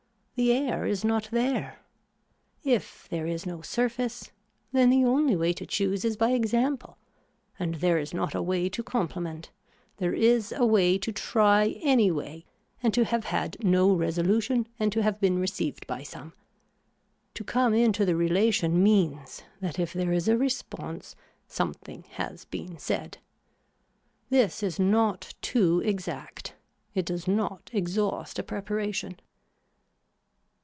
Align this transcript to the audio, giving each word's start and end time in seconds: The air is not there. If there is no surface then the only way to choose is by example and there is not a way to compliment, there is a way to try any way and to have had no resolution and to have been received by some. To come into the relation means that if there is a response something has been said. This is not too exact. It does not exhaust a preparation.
The 0.35 0.53
air 0.53 0.87
is 0.87 1.05
not 1.05 1.29
there. 1.31 1.81
If 2.63 3.07
there 3.09 3.27
is 3.27 3.45
no 3.45 3.61
surface 3.61 4.31
then 4.71 4.89
the 4.89 5.05
only 5.05 5.35
way 5.35 5.53
to 5.53 5.67
choose 5.67 6.03
is 6.03 6.17
by 6.17 6.31
example 6.31 6.97
and 7.59 7.75
there 7.75 7.99
is 7.99 8.11
not 8.11 8.33
a 8.33 8.41
way 8.41 8.67
to 8.67 8.81
compliment, 8.81 9.51
there 9.97 10.15
is 10.15 10.51
a 10.51 10.65
way 10.65 10.97
to 10.97 11.11
try 11.11 11.77
any 11.83 12.09
way 12.09 12.43
and 12.81 12.91
to 12.95 13.05
have 13.05 13.25
had 13.25 13.63
no 13.63 13.93
resolution 13.93 14.67
and 14.79 14.91
to 14.93 15.03
have 15.03 15.19
been 15.19 15.37
received 15.37 15.85
by 15.85 16.01
some. 16.01 16.33
To 17.35 17.43
come 17.43 17.75
into 17.75 18.03
the 18.03 18.15
relation 18.15 18.81
means 18.81 19.43
that 19.59 19.77
if 19.77 19.93
there 19.93 20.11
is 20.11 20.27
a 20.27 20.39
response 20.39 21.15
something 21.47 22.01
has 22.13 22.45
been 22.45 22.79
said. 22.79 23.19
This 24.31 24.63
is 24.63 24.79
not 24.79 25.35
too 25.43 25.81
exact. 25.85 26.55
It 26.95 27.05
does 27.05 27.27
not 27.27 27.69
exhaust 27.73 28.39
a 28.39 28.43
preparation. 28.43 29.19